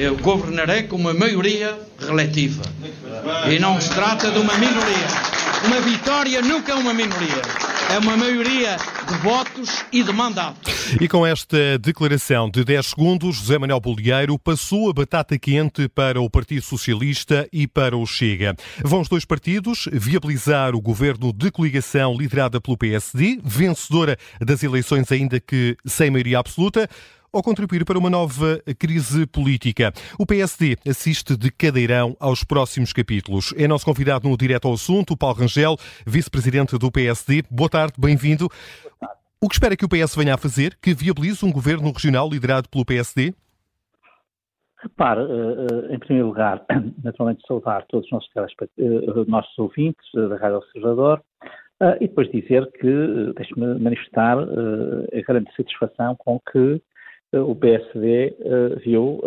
Eu 0.00 0.16
governarei 0.16 0.84
com 0.84 0.94
uma 0.94 1.12
maioria 1.12 1.76
relativa. 1.98 2.62
E 3.50 3.58
não 3.58 3.80
se 3.80 3.90
trata 3.90 4.30
de 4.30 4.38
uma 4.38 4.54
minoria. 4.54 5.08
Uma 5.64 5.80
vitória 5.80 6.40
nunca 6.40 6.70
é 6.70 6.74
uma 6.76 6.94
minoria. 6.94 7.42
É 7.92 7.98
uma 7.98 8.16
maioria 8.16 8.76
de 9.08 9.14
votos 9.18 9.84
e 9.90 10.04
de 10.04 10.12
mandatos. 10.12 10.77
E 10.96 11.06
com 11.06 11.26
esta 11.26 11.78
declaração 11.78 12.48
de 12.48 12.64
10 12.64 12.86
segundos, 12.86 13.36
José 13.36 13.58
Manuel 13.58 13.78
Bolieiro 13.78 14.38
passou 14.38 14.88
a 14.88 14.92
batata 14.92 15.38
quente 15.38 15.86
para 15.86 16.18
o 16.18 16.30
Partido 16.30 16.62
Socialista 16.62 17.46
e 17.52 17.66
para 17.68 17.94
o 17.94 18.06
Chega. 18.06 18.56
Vão 18.82 19.02
os 19.02 19.08
dois 19.08 19.26
partidos 19.26 19.86
viabilizar 19.92 20.74
o 20.74 20.80
governo 20.80 21.30
de 21.30 21.50
coligação 21.50 22.16
liderada 22.16 22.58
pelo 22.58 22.76
PSD, 22.78 23.38
vencedora 23.44 24.16
das 24.40 24.62
eleições 24.62 25.12
ainda 25.12 25.38
que 25.38 25.76
sem 25.84 26.10
maioria 26.10 26.38
absoluta 26.38 26.88
ou 27.30 27.42
contribuir 27.42 27.84
para 27.84 27.98
uma 27.98 28.08
nova 28.08 28.62
crise 28.78 29.26
política. 29.26 29.92
O 30.18 30.24
PSD 30.24 30.78
assiste 30.88 31.36
de 31.36 31.50
cadeirão 31.50 32.16
aos 32.18 32.42
próximos 32.42 32.94
capítulos. 32.94 33.52
É 33.58 33.68
nosso 33.68 33.84
convidado 33.84 34.26
no 34.26 34.36
Direto 34.38 34.66
ao 34.66 34.74
Assunto, 34.74 35.14
Paulo 35.14 35.36
Rangel, 35.36 35.76
vice-presidente 36.06 36.78
do 36.78 36.90
PSD. 36.90 37.44
Boa 37.50 37.68
tarde, 37.68 37.94
bem-vindo. 37.98 38.50
O 39.40 39.48
que 39.48 39.54
espera 39.54 39.76
que 39.76 39.84
o 39.84 39.88
PS 39.88 40.16
venha 40.16 40.34
a 40.34 40.38
fazer 40.38 40.76
que 40.82 40.92
viabilize 40.92 41.46
um 41.46 41.52
governo 41.52 41.92
regional 41.92 42.28
liderado 42.28 42.68
pelo 42.68 42.84
PSD? 42.84 43.32
Repare, 44.82 45.20
eh, 45.20 45.90
eh, 45.90 45.94
em 45.94 45.98
primeiro 46.00 46.26
lugar, 46.26 46.64
naturalmente 47.04 47.46
saudar 47.46 47.86
todos 47.86 48.06
os 48.06 48.12
nossos, 48.12 48.30
eh, 48.78 49.24
nossos 49.28 49.56
ouvintes 49.56 50.04
da 50.12 50.36
Rádio 50.36 50.56
Observador 50.56 51.22
e 52.00 52.08
depois 52.08 52.28
dizer 52.32 52.68
que, 52.72 53.32
deixe-me 53.36 53.78
manifestar 53.78 54.36
a 54.36 55.22
grande 55.24 55.48
satisfação 55.54 56.16
com 56.16 56.40
que 56.50 56.82
o 57.32 57.54
PSD 57.54 58.36
viu 58.84 59.20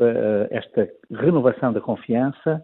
esta 0.50 0.90
renovação 1.10 1.72
da 1.72 1.80
confiança, 1.80 2.62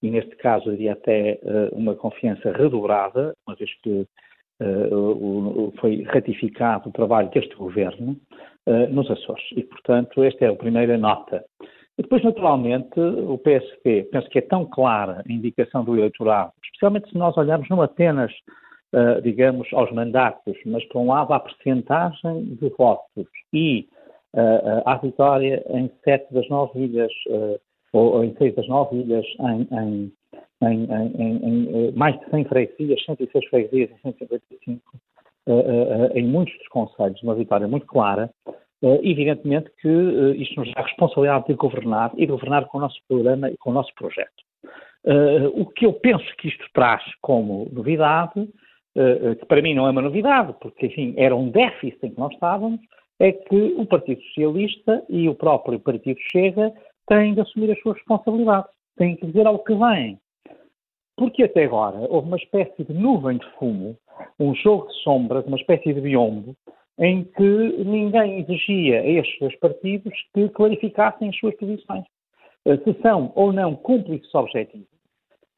e 0.00 0.08
neste 0.08 0.36
caso 0.36 0.70
havia 0.70 0.92
até 0.92 1.40
uma 1.72 1.96
confiança 1.96 2.52
redobrada, 2.52 3.34
uma 3.44 3.56
vez 3.56 3.68
que 3.82 4.06
o, 4.60 5.72
foi 5.80 6.02
ratificado 6.02 6.88
o 6.88 6.92
trabalho 6.92 7.30
deste 7.30 7.54
governo 7.56 8.16
nos 8.90 9.10
Açores. 9.10 9.44
E, 9.56 9.62
portanto, 9.62 10.22
esta 10.22 10.44
é 10.44 10.48
a 10.48 10.56
primeira 10.56 10.96
nota. 10.96 11.44
E 11.98 12.02
depois, 12.02 12.22
naturalmente, 12.22 12.98
o 12.98 13.36
PSD, 13.38 14.04
penso 14.04 14.28
que 14.30 14.38
é 14.38 14.42
tão 14.42 14.64
clara 14.64 15.22
a 15.28 15.32
indicação 15.32 15.84
do 15.84 15.96
eleitorado, 15.96 16.52
especialmente 16.64 17.10
se 17.10 17.18
nós 17.18 17.36
olharmos 17.36 17.68
não 17.68 17.82
apenas, 17.82 18.32
digamos, 19.22 19.68
aos 19.72 19.92
mandatos, 19.92 20.56
mas 20.66 20.84
por 20.86 21.00
um 21.00 21.08
lado 21.08 21.32
à 21.34 21.40
percentagem 21.40 22.56
de 22.60 22.68
votos 22.70 23.26
e 23.52 23.86
à 24.84 24.96
vitória 24.96 25.64
em 25.70 25.90
sete 26.04 26.32
das 26.32 26.48
nove 26.48 26.80
ilhas, 26.80 27.12
uh, 27.28 27.58
ou, 27.92 28.24
em 28.24 28.34
seis 28.36 28.54
das 28.54 28.66
nove 28.66 28.96
ilhas, 28.96 29.24
em, 29.40 29.68
em, 29.78 30.12
em, 30.62 30.84
em, 30.84 31.92
mais 31.92 32.18
de 32.18 32.30
100 32.30 32.44
freguesias, 32.44 33.04
106 33.04 33.48
freguesias 33.48 33.90
e 33.90 34.00
155 34.02 34.80
em 36.14 36.26
muitos 36.26 36.56
dos 36.56 36.68
conselhos, 36.68 37.22
uma 37.22 37.34
vitória 37.34 37.68
muito 37.68 37.86
clara. 37.86 38.30
evidentemente 38.82 39.70
que 39.80 39.88
isto 40.38 40.60
nos 40.60 40.72
dá 40.72 40.80
a 40.80 40.84
responsabilidade 40.84 41.46
de 41.48 41.54
governar 41.54 42.12
e 42.14 42.20
de 42.20 42.32
governar 42.32 42.64
com 42.66 42.78
o 42.78 42.80
nosso 42.80 42.98
programa 43.06 43.50
e 43.50 43.56
com 43.58 43.70
o 43.70 43.74
nosso 43.74 43.92
projeto. 43.94 44.30
o 45.54 45.66
que 45.66 45.84
eu 45.84 45.92
penso 45.92 46.24
que 46.38 46.48
isto 46.48 46.64
traz 46.72 47.02
como 47.20 47.68
novidade, 47.70 48.48
que 49.38 49.46
para 49.46 49.60
mim 49.60 49.74
não 49.74 49.86
é 49.86 49.90
uma 49.90 50.00
novidade, 50.00 50.54
porque, 50.60 50.86
enfim, 50.86 51.14
era 51.18 51.36
um 51.36 51.50
déficit 51.50 52.06
em 52.06 52.10
que 52.10 52.18
nós 52.18 52.32
estávamos, 52.32 52.80
é 53.20 53.32
que 53.32 53.74
o 53.76 53.86
Partido 53.86 54.22
Socialista 54.22 55.04
e 55.08 55.28
o 55.28 55.34
próprio 55.34 55.78
Partido 55.78 56.18
Chega 56.32 56.72
têm 57.06 57.34
de 57.34 57.40
assumir 57.40 57.70
as 57.70 57.80
suas 57.80 57.96
responsabilidades, 57.96 58.70
têm 58.96 59.16
que 59.16 59.26
dizer 59.26 59.46
ao 59.46 59.58
que 59.58 59.74
vêm. 59.74 60.18
Porque 61.16 61.44
até 61.44 61.64
agora 61.64 61.98
houve 62.10 62.28
uma 62.28 62.36
espécie 62.36 62.84
de 62.84 62.92
nuvem 62.92 63.38
de 63.38 63.46
fumo, 63.58 63.96
um 64.38 64.54
jogo 64.54 64.88
de 64.88 64.94
sombras, 65.02 65.46
uma 65.46 65.56
espécie 65.56 65.92
de 65.92 66.00
biombo, 66.00 66.56
em 66.98 67.24
que 67.24 67.84
ninguém 67.84 68.40
exigia 68.40 69.00
a 69.00 69.06
estes 69.06 69.38
dois 69.38 69.56
partidos 69.58 70.12
que 70.32 70.48
clarificassem 70.50 71.28
as 71.28 71.36
suas 71.38 71.54
posições. 71.56 72.04
Eh, 72.66 72.76
se 72.78 72.94
são 73.02 73.32
ou 73.34 73.52
não 73.52 73.76
cúmplices 73.76 74.34
objetivos, 74.34 74.88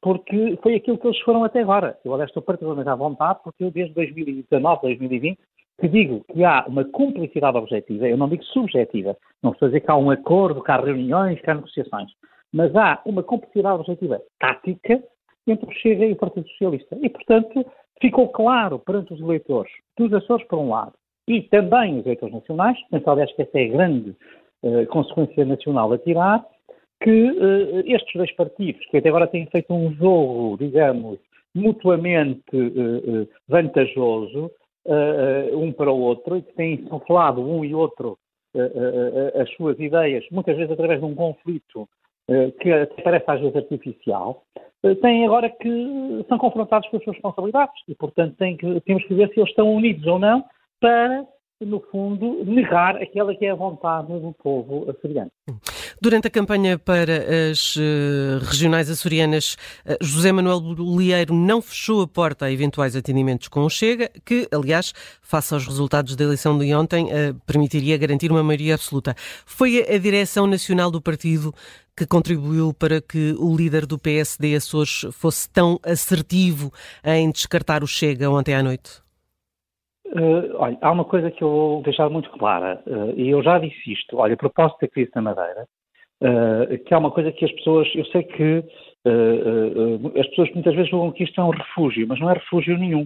porque 0.01 0.57
foi 0.61 0.75
aquilo 0.75 0.97
que 0.97 1.07
eles 1.07 1.19
foram 1.21 1.43
até 1.43 1.61
agora. 1.61 1.97
Eu, 2.03 2.13
aliás, 2.13 2.29
estou 2.29 2.43
particularmente 2.43 2.89
à 2.89 2.95
vontade, 2.95 3.39
porque 3.43 3.63
eu, 3.63 3.71
desde 3.71 3.93
2019, 3.93 4.81
2020, 4.81 5.39
que 5.79 5.87
digo 5.87 6.23
que 6.31 6.43
há 6.43 6.65
uma 6.67 6.85
cumplicidade 6.85 7.57
objetiva, 7.57 8.07
eu 8.07 8.17
não 8.17 8.27
digo 8.27 8.43
subjetiva, 8.45 9.15
não 9.43 9.51
estou 9.51 9.67
a 9.67 9.69
dizer 9.69 9.81
que 9.81 9.91
há 9.91 9.95
um 9.95 10.09
acordo, 10.09 10.63
que 10.63 10.71
há 10.71 10.77
reuniões, 10.77 11.39
que 11.39 11.49
há 11.49 11.53
negociações, 11.53 12.09
mas 12.51 12.75
há 12.75 13.01
uma 13.05 13.21
cumplicidade 13.21 13.79
objetiva 13.79 14.21
tática 14.39 15.03
entre 15.51 15.69
o 15.69 15.73
Chega 15.73 16.05
e 16.05 16.13
o 16.13 16.17
Partido 16.17 16.47
Socialista. 16.49 16.97
E, 17.01 17.09
portanto, 17.09 17.65
ficou 18.01 18.29
claro 18.29 18.79
perante 18.79 19.13
os 19.13 19.19
eleitores 19.19 19.71
dos 19.97 20.13
Açores, 20.13 20.45
por 20.47 20.59
um 20.59 20.69
lado, 20.69 20.93
e 21.27 21.41
também 21.43 21.99
os 21.99 22.05
eleitores 22.05 22.33
nacionais, 22.33 22.77
penso, 22.89 23.09
aliás, 23.09 23.33
que 23.33 23.41
essa 23.41 23.59
é 23.59 23.65
a 23.65 23.69
grande 23.69 24.15
uh, 24.63 24.85
consequência 24.87 25.43
nacional 25.45 25.91
a 25.91 25.97
tirar, 25.97 26.45
que 27.03 27.31
uh, 27.31 27.79
estes 27.85 28.13
dois 28.15 28.31
partidos, 28.35 28.85
que 28.87 28.97
até 28.97 29.09
agora 29.09 29.27
têm 29.27 29.45
feito 29.47 29.73
um 29.73 29.93
jogo, 29.93 30.57
digamos, 30.57 31.19
mutuamente 31.53 32.55
uh, 32.55 33.27
vantajoso, 33.47 34.51
um 35.51 35.73
para 35.73 35.91
o 35.91 35.99
outro 35.99 36.37
e 36.37 36.41
que 36.41 36.53
têm 36.53 36.75
insuflado 36.75 37.41
um 37.41 37.65
e 37.65 37.75
outro 37.75 38.17
as 39.35 39.53
suas 39.57 39.77
ideias, 39.81 40.23
muitas 40.31 40.55
vezes 40.55 40.71
através 40.71 41.01
de 41.01 41.05
um 41.05 41.13
conflito 41.13 41.89
que 42.61 43.01
parece 43.03 43.25
às 43.27 43.41
vezes 43.41 43.57
artificial, 43.57 44.43
têm 45.01 45.25
agora 45.25 45.49
que 45.49 46.25
são 46.27 46.37
confrontados 46.37 46.89
com 46.89 46.97
as 46.97 47.03
suas 47.03 47.15
responsabilidades 47.15 47.81
e, 47.87 47.95
portanto, 47.95 48.35
que, 48.37 48.81
temos 48.81 49.03
que 49.05 49.13
ver 49.13 49.29
se 49.29 49.39
eles 49.39 49.49
estão 49.49 49.73
unidos 49.73 50.05
ou 50.05 50.19
não 50.19 50.43
para 50.79 51.25
no 51.59 51.79
fundo, 51.79 52.45
negar 52.45 52.97
aquela 52.97 53.35
que 53.35 53.45
é 53.45 53.51
a 53.51 53.55
vontade 53.55 54.07
do 54.07 54.33
povo 54.33 54.89
açoriano. 54.89 55.31
Durante 55.99 56.27
a 56.27 56.29
campanha 56.31 56.77
para 56.77 57.49
as 57.51 57.75
uh, 57.75 58.37
regionais 58.43 58.87
açorianas, 58.87 59.57
uh, 59.83 59.97
José 59.99 60.31
Manuel 60.31 60.61
Bolieiro 60.61 61.33
não 61.33 61.59
fechou 61.59 62.03
a 62.03 62.07
porta 62.07 62.45
a 62.45 62.51
eventuais 62.51 62.95
atendimentos 62.95 63.47
com 63.47 63.61
o 63.61 63.69
Chega, 63.69 64.07
que, 64.23 64.47
aliás, 64.53 64.93
face 65.23 65.55
aos 65.55 65.65
resultados 65.65 66.15
da 66.15 66.23
eleição 66.23 66.55
de 66.55 66.71
ontem, 66.75 67.05
uh, 67.05 67.33
permitiria 67.47 67.97
garantir 67.97 68.31
uma 68.31 68.43
maioria 68.43 68.75
absoluta. 68.75 69.15
Foi 69.17 69.83
a 69.89 69.97
direção 69.97 70.45
nacional 70.45 70.91
do 70.91 71.01
partido 71.01 71.51
que 71.97 72.05
contribuiu 72.05 72.75
para 72.75 73.01
que 73.01 73.33
o 73.39 73.55
líder 73.55 73.87
do 73.87 73.97
PSD 73.97 74.55
Açores 74.55 75.07
fosse 75.13 75.51
tão 75.51 75.79
assertivo 75.83 76.71
em 77.03 77.31
descartar 77.31 77.83
o 77.83 77.87
Chega 77.87 78.29
ontem 78.29 78.53
à 78.53 78.61
noite? 78.61 79.01
Uh, 80.05 80.53
olha, 80.57 80.77
há 80.79 80.91
uma 80.91 81.05
coisa 81.05 81.31
que 81.31 81.43
eu 81.43 81.49
vou 81.49 81.81
deixar 81.81 82.07
muito 82.07 82.29
clara, 82.37 82.83
e 83.15 83.29
eu 83.29 83.41
já 83.41 83.57
disse 83.57 83.91
isto, 83.91 84.15
olha, 84.17 84.35
a 84.35 84.37
propósito 84.37 84.77
da 84.81 84.87
crise 84.87 85.11
da 85.11 85.21
Madeira, 85.21 85.67
uh, 86.21 86.77
que 86.85 86.93
há 86.93 86.97
uma 86.97 87.11
coisa 87.11 87.31
que 87.31 87.45
as 87.45 87.51
pessoas, 87.53 87.87
eu 87.95 88.05
sei 88.05 88.23
que 88.23 88.63
as 90.19 90.27
pessoas 90.27 90.51
muitas 90.53 90.75
vezes 90.75 90.89
julgam 90.89 91.13
que 91.13 91.23
isto 91.23 91.39
é 91.39 91.43
um 91.43 91.51
refúgio, 91.51 92.05
mas 92.09 92.19
não 92.19 92.29
é 92.29 92.33
refúgio 92.33 92.77
nenhum. 92.77 93.05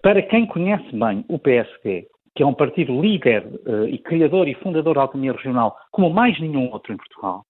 Para 0.00 0.22
quem 0.22 0.46
conhece 0.46 0.88
bem 0.92 1.24
o 1.28 1.36
PSD, 1.36 2.06
que 2.36 2.44
é 2.44 2.46
um 2.46 2.54
partido 2.54 3.00
líder 3.00 3.44
e 3.88 3.98
criador 3.98 4.46
e 4.46 4.54
fundador 4.54 4.94
da 4.94 5.00
autonomia 5.00 5.32
regional, 5.32 5.76
como 5.90 6.10
mais 6.10 6.38
nenhum 6.38 6.70
outro 6.70 6.92
em 6.92 6.96
Portugal, 6.96 7.42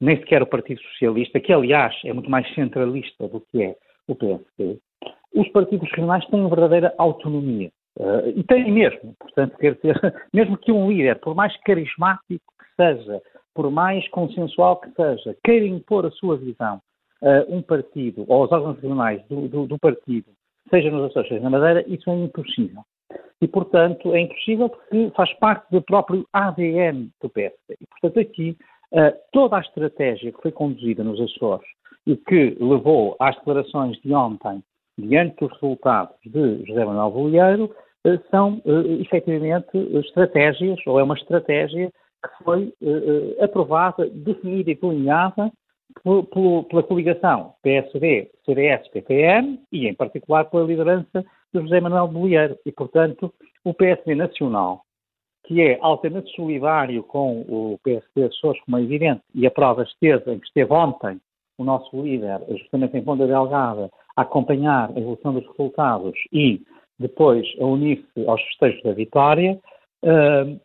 nem 0.00 0.16
sequer 0.18 0.42
o 0.42 0.46
Partido 0.46 0.80
Socialista, 0.82 1.40
que 1.40 1.52
aliás 1.52 1.92
é 2.04 2.12
muito 2.12 2.30
mais 2.30 2.48
centralista 2.54 3.26
do 3.26 3.40
que 3.50 3.62
é 3.62 3.74
o 4.06 4.14
PSD, 4.14 4.78
os 5.34 5.48
partidos 5.48 5.88
regionais 5.90 6.24
têm 6.26 6.40
uma 6.40 6.48
verdadeira 6.48 6.94
autonomia. 6.98 7.70
Uh, 7.98 8.28
e 8.36 8.42
tem 8.44 8.70
mesmo, 8.70 9.14
portanto, 9.18 9.56
quer 9.56 9.74
dizer, 9.76 9.96
mesmo 10.32 10.56
que 10.58 10.72
um 10.72 10.90
líder, 10.90 11.18
por 11.20 11.34
mais 11.34 11.56
carismático 11.62 12.44
que 12.58 12.66
seja, 12.76 13.20
por 13.54 13.70
mais 13.70 14.06
consensual 14.08 14.76
que 14.76 14.90
seja, 14.92 15.36
queira 15.44 15.66
impor 15.66 16.04
a 16.04 16.10
sua 16.10 16.36
visão 16.36 16.80
a 17.22 17.44
um 17.48 17.62
partido, 17.62 18.24
ou 18.28 18.42
aos 18.42 18.52
órgãos 18.52 18.76
regionais 18.76 19.22
do, 19.28 19.48
do, 19.48 19.66
do, 19.66 19.78
partido, 19.78 20.26
seja 20.68 20.90
nos 20.90 21.06
Açores, 21.06 21.28
seja 21.28 21.40
na 21.40 21.50
Madeira, 21.50 21.84
isso 21.88 22.10
é 22.10 22.14
impossível. 22.14 22.82
E, 23.40 23.48
portanto, 23.48 24.14
é 24.14 24.20
impossível 24.20 24.68
porque 24.68 25.10
faz 25.16 25.32
parte 25.34 25.70
do 25.70 25.80
próprio 25.80 26.26
ADN 26.32 27.10
do 27.22 27.28
PSD. 27.30 27.76
E, 27.80 27.86
portanto, 27.86 28.20
aqui, 28.20 28.56
uh, 28.92 29.14
toda 29.32 29.56
a 29.56 29.60
estratégia 29.60 30.32
que 30.32 30.42
foi 30.42 30.52
conduzida 30.52 31.04
nos 31.04 31.20
Açores 31.20 31.66
e 32.06 32.16
que 32.16 32.56
levou 32.60 33.16
às 33.20 33.34
declarações 33.36 33.98
de 34.02 34.12
ontem 34.12 34.62
diante 34.98 35.36
dos 35.40 35.52
resultados 35.54 36.16
de 36.24 36.64
José 36.66 36.84
Manuel 36.84 37.10
Bolieiro, 37.10 37.74
eh, 38.06 38.18
são 38.30 38.60
uh, 38.64 39.00
efetivamente 39.00 39.76
estratégias, 39.98 40.78
ou 40.86 41.00
é 41.00 41.02
uma 41.02 41.14
estratégia 41.14 41.90
que 42.28 42.44
foi 42.44 42.72
uh, 42.82 43.44
aprovada, 43.44 44.08
definida 44.10 44.70
e 44.70 44.74
delineada 44.74 45.52
pela 46.02 46.82
coligação 46.82 47.54
PSD, 47.62 48.30
CDS, 48.44 48.88
PPM 48.88 49.60
e, 49.70 49.86
em 49.86 49.94
particular, 49.94 50.44
pela 50.46 50.64
liderança 50.64 51.24
de 51.52 51.60
José 51.60 51.80
Manuel 51.80 52.08
Bolieiro. 52.08 52.58
E, 52.66 52.72
portanto, 52.72 53.32
o 53.64 53.72
PSD 53.72 54.14
Nacional, 54.14 54.82
que 55.46 55.60
é 55.60 55.78
altamente 55.80 56.34
solidário 56.34 57.02
com 57.04 57.42
o 57.42 57.78
PSD 57.84 58.24
Açores, 58.24 58.60
como 58.62 58.78
é 58.78 58.82
evidente, 58.82 59.22
e 59.34 59.46
a 59.46 59.50
prova 59.50 59.82
esteve 59.82 60.32
em 60.32 60.38
que 60.38 60.46
esteve 60.46 60.72
ontem 60.72 61.20
o 61.56 61.64
nosso 61.64 62.02
líder, 62.02 62.40
justamente 62.48 62.96
em 62.96 63.04
Ponta 63.04 63.26
Delgada, 63.26 63.90
a 64.16 64.22
acompanhar 64.22 64.90
a 64.90 64.98
evolução 64.98 65.32
dos 65.32 65.46
resultados 65.46 66.14
e 66.32 66.60
depois 66.98 67.46
a 67.60 67.64
unir-se 67.64 68.26
aos 68.26 68.42
festejos 68.42 68.82
da 68.82 68.92
vitória, 68.92 69.58
uh, 70.02 70.60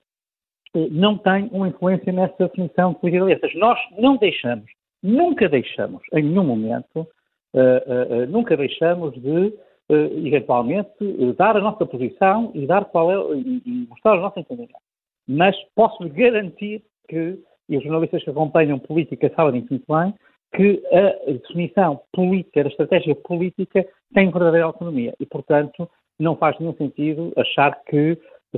não 0.91 1.17
tem 1.17 1.49
uma 1.51 1.67
influência 1.67 2.11
nessa 2.13 2.35
definição 2.37 2.93
de 2.93 2.99
política 2.99 3.47
de 3.47 3.57
Nós 3.57 3.79
não 3.97 4.17
deixamos, 4.17 4.65
nunca 5.01 5.49
deixamos, 5.49 6.01
em 6.13 6.23
nenhum 6.23 6.43
momento, 6.43 7.07
uh, 7.53 8.23
uh, 8.23 8.25
nunca 8.29 8.55
deixamos 8.55 9.13
de, 9.13 9.53
eventualmente, 9.89 10.89
dar 11.37 11.57
a 11.57 11.61
nossa 11.61 11.85
posição 11.85 12.51
e 12.53 12.67
dar 12.67 12.85
qual 12.85 13.11
é, 13.11 13.37
e, 13.37 13.61
e 13.65 13.87
mostrar 13.89 14.17
o 14.17 14.21
nosso 14.21 14.39
entendimento. 14.39 14.75
Mas 15.27 15.55
posso-lhe 15.75 16.09
garantir 16.09 16.83
que, 17.07 17.39
e 17.67 17.77
os 17.77 17.83
jornalistas 17.83 18.23
que 18.23 18.29
acompanham 18.29 18.77
política 18.77 19.31
sabem 19.35 19.65
muito 19.69 19.85
bem, 19.87 20.13
que 20.55 20.81
a 20.91 21.31
definição 21.31 22.01
política, 22.13 22.63
a 22.63 22.67
estratégia 22.67 23.15
política, 23.15 23.85
tem 24.13 24.31
verdadeira 24.31 24.65
autonomia 24.65 25.13
e, 25.19 25.25
portanto, 25.25 25.89
não 26.19 26.35
faz 26.35 26.57
nenhum 26.59 26.73
sentido 26.75 27.31
achar 27.37 27.79
que 27.85 28.17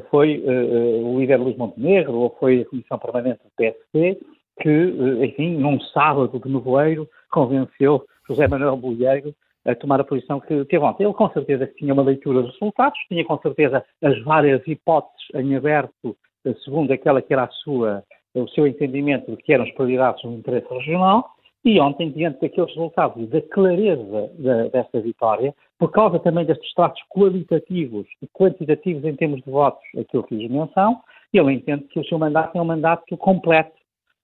foi 0.09 0.39
uh, 0.39 1.05
o 1.05 1.19
líder 1.19 1.37
Luís 1.37 1.57
Montenegro 1.57 2.13
ou 2.13 2.35
foi 2.39 2.61
a 2.61 2.65
Comissão 2.65 2.97
Permanente 2.97 3.39
do 3.43 3.51
PSD 3.57 4.17
que, 4.61 4.69
uh, 4.69 5.23
enfim, 5.23 5.57
num 5.57 5.79
sábado 5.79 6.39
de 6.39 6.49
nevoeiro, 6.49 7.07
convenceu 7.29 8.05
José 8.27 8.47
Manuel 8.47 8.77
Bolheiro 8.77 9.33
a 9.65 9.75
tomar 9.75 9.99
a 9.99 10.03
posição 10.03 10.39
que 10.39 10.65
teve 10.65 10.83
ontem. 10.83 11.03
Ele 11.03 11.13
com 11.13 11.29
certeza 11.29 11.67
tinha 11.77 11.93
uma 11.93 12.03
leitura 12.03 12.41
dos 12.41 12.53
resultados, 12.53 12.99
tinha 13.07 13.23
com 13.25 13.37
certeza 13.39 13.83
as 14.01 14.23
várias 14.23 14.65
hipóteses 14.65 15.27
em 15.35 15.55
aberto, 15.55 16.15
segundo 16.63 16.91
aquela 16.91 17.21
que 17.21 17.33
era 17.33 17.43
a 17.43 17.49
sua, 17.49 18.03
o 18.33 18.47
seu 18.49 18.65
entendimento 18.65 19.29
de 19.29 19.37
que 19.37 19.53
eram 19.53 19.65
as 19.65 19.71
prioridades 19.71 20.21
do 20.23 20.33
interesse 20.33 20.67
regional, 20.73 21.29
e 21.63 21.79
ontem, 21.79 22.11
diante 22.11 22.41
daqueles 22.41 22.73
resultados 22.73 23.21
e 23.21 23.27
da 23.27 23.41
clareza 23.41 24.31
da, 24.39 24.67
desta 24.69 24.99
vitória, 24.99 25.53
por 25.77 25.91
causa 25.91 26.19
também 26.19 26.45
destes 26.45 26.73
tratos 26.73 27.01
qualitativos 27.09 28.07
e 28.21 28.27
quantitativos 28.27 29.03
em 29.05 29.15
termos 29.15 29.41
de 29.43 29.51
votos, 29.51 29.83
aquilo 29.97 30.23
que 30.23 30.37
fiz 30.37 30.49
menção, 30.49 31.01
ele 31.31 31.53
entende 31.53 31.83
que 31.85 31.99
o 31.99 32.05
seu 32.05 32.17
mandato 32.17 32.57
é 32.57 32.61
um 32.61 32.65
mandato 32.65 33.15
completo 33.17 33.71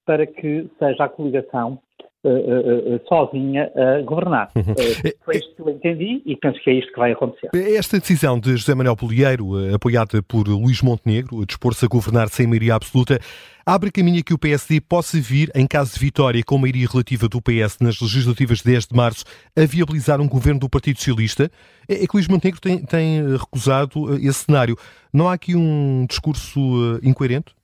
para 0.06 0.26
que 0.26 0.70
seja 0.80 1.04
a 1.04 1.10
coligação 1.10 1.80
sozinha 3.08 3.72
a 3.76 4.02
governar. 4.02 4.50
Uhum. 4.56 4.74
foi 5.24 5.38
isto 5.38 5.56
que 5.56 5.62
eu 5.62 5.70
entendi 5.70 6.22
e 6.26 6.36
penso 6.36 6.60
que 6.64 6.70
é 6.70 6.74
isto 6.74 6.92
que 6.92 7.00
vai 7.00 7.12
acontecer. 7.12 7.50
Esta 7.54 8.00
decisão 8.00 8.40
de 8.40 8.58
José 8.58 8.74
Manuel 8.76 8.96
Polieiro, 8.96 9.74
apoiada 9.74 10.22
por 10.24 10.48
Luís 10.48 10.82
Montenegro, 10.82 11.46
dispor-se 11.46 11.86
a 11.86 11.88
governar 11.88 12.30
sem 12.30 12.48
maioria 12.48 12.76
absoluta, 12.76 13.20
abre 13.66 13.92
caminho 13.92 14.20
a 14.20 14.24
que 14.24 14.34
o 14.34 14.38
PSD 14.38 14.82
possa 14.82 15.20
vir, 15.20 15.52
em 15.54 15.68
caso 15.68 15.94
de 15.94 16.00
vitória 16.00 16.44
com 16.44 16.58
maioria 16.58 16.88
relativa 16.90 17.28
do 17.28 17.42
PS 17.42 17.78
nas 17.82 18.00
legislativas 18.00 18.60
de 18.60 18.72
10 18.72 18.88
de 18.88 18.96
março, 18.96 19.26
a 19.56 19.66
viabilizar 19.66 20.22
um 20.22 20.28
governo 20.28 20.60
do 20.60 20.70
Partido 20.70 20.98
Socialista. 20.98 21.52
É, 21.88 22.04
é 22.04 22.08
que 22.08 22.16
Luís 22.16 22.28
Montenegro 22.28 22.62
tem, 22.62 22.80
tem 22.86 23.38
recusado 23.38 24.16
esse 24.16 24.46
cenário. 24.46 24.78
Não 25.14 25.28
há 25.28 25.34
aqui 25.34 25.56
um 25.56 26.06
discurso 26.08 26.60
incoerente? 27.04 27.57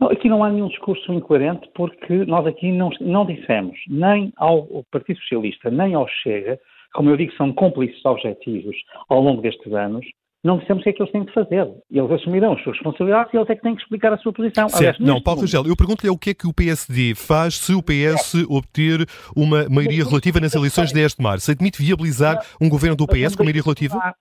Não, 0.00 0.08
aqui 0.08 0.28
não 0.28 0.44
há 0.44 0.50
nenhum 0.50 0.68
discurso 0.68 1.12
incoerente 1.12 1.68
porque 1.74 2.24
nós 2.26 2.46
aqui 2.46 2.70
não, 2.70 2.90
não 3.00 3.26
dissemos 3.26 3.76
nem 3.88 4.32
ao 4.36 4.84
Partido 4.90 5.18
Socialista, 5.20 5.70
nem 5.70 5.94
ao 5.94 6.06
Chega, 6.08 6.58
como 6.92 7.10
eu 7.10 7.16
digo, 7.16 7.32
são 7.34 7.52
cúmplices 7.52 8.04
objetivos 8.04 8.76
ao 9.08 9.20
longo 9.20 9.42
destes 9.42 9.72
anos, 9.72 10.06
não 10.44 10.58
dissemos 10.58 10.82
o 10.82 10.84
que 10.84 10.90
é 10.90 10.92
que 10.92 11.02
eles 11.02 11.12
têm 11.12 11.24
de 11.24 11.32
fazer. 11.32 11.66
Eles 11.90 12.10
assumirão 12.12 12.52
as 12.52 12.62
suas 12.62 12.76
responsabilidades 12.76 13.34
e 13.34 13.36
eles 13.36 13.50
é 13.50 13.56
que 13.56 13.62
têm 13.62 13.74
que 13.74 13.82
explicar 13.82 14.12
a 14.12 14.18
sua 14.18 14.32
posição. 14.32 14.68
Certo. 14.68 14.78
Aliás, 14.78 14.98
não, 15.00 15.20
Paulo 15.20 15.40
Rangel, 15.40 15.66
eu 15.66 15.76
pergunto-lhe 15.76 16.10
o 16.10 16.16
que 16.16 16.30
é 16.30 16.34
que 16.34 16.46
o 16.46 16.54
PSD 16.54 17.14
faz 17.16 17.56
se 17.56 17.74
o 17.74 17.82
PS 17.82 18.34
obter 18.48 19.04
uma 19.36 19.68
maioria 19.68 20.04
relativa 20.04 20.38
nas 20.38 20.54
eleições 20.54 20.88
de 20.88 20.94
10 20.94 21.16
de 21.16 21.22
março. 21.22 21.50
Admite 21.50 21.82
viabilizar 21.82 22.40
um 22.60 22.68
governo 22.68 22.96
do 22.96 23.06
PS 23.06 23.34
com 23.34 23.42
maioria 23.42 23.62
relativa? 23.62 24.14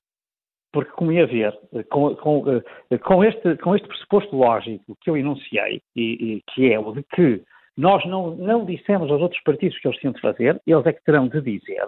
Porque, 0.78 0.92
como 0.92 1.12
ia 1.12 1.26
ver, 1.26 1.58
com, 1.90 2.16
com, 2.18 2.44
eh, 2.92 2.98
com, 3.00 3.24
este, 3.24 3.58
com 3.58 3.76
este 3.76 3.88
pressuposto 3.88 4.36
lógico 4.36 4.96
que 5.02 5.10
eu 5.10 5.18
enunciei, 5.18 5.82
e, 5.96 6.36
e, 6.36 6.44
que 6.54 6.72
é 6.72 6.78
o 6.78 6.92
de 6.92 7.02
que 7.16 7.42
nós 7.76 8.06
não, 8.06 8.36
não 8.36 8.64
dissemos 8.64 9.10
aos 9.10 9.20
outros 9.20 9.42
partidos 9.42 9.76
que 9.80 9.88
eles 9.88 10.00
tinham 10.00 10.14
de 10.14 10.22
fazer, 10.22 10.62
eles 10.68 10.86
é 10.86 10.94
que 10.94 11.04
terão 11.04 11.28
de 11.28 11.42
dizer, 11.42 11.84